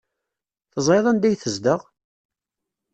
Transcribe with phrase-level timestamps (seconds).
[0.71, 1.81] Teẓriḍ anda ay tezdeɣ?